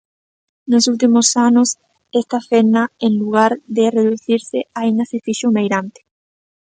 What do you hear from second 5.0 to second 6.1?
se fixo meirande.